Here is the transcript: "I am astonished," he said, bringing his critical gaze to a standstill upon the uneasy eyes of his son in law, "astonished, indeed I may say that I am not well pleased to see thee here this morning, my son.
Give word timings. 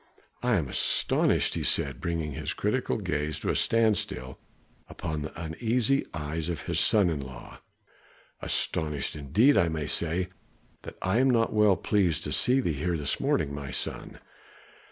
"I 0.41 0.55
am 0.55 0.67
astonished," 0.67 1.53
he 1.53 1.61
said, 1.61 2.01
bringing 2.01 2.31
his 2.31 2.55
critical 2.55 2.97
gaze 2.97 3.39
to 3.41 3.49
a 3.51 3.55
standstill 3.55 4.39
upon 4.89 5.21
the 5.21 5.39
uneasy 5.39 6.07
eyes 6.11 6.49
of 6.49 6.63
his 6.63 6.79
son 6.79 7.07
in 7.11 7.19
law, 7.19 7.61
"astonished, 8.41 9.15
indeed 9.15 9.57
I 9.59 9.67
may 9.69 9.85
say 9.85 10.29
that 10.81 10.95
I 11.03 11.19
am 11.19 11.29
not 11.29 11.53
well 11.53 11.77
pleased 11.77 12.23
to 12.23 12.31
see 12.31 12.59
thee 12.61 12.73
here 12.73 12.97
this 12.97 13.19
morning, 13.19 13.53
my 13.53 13.69
son. 13.69 14.17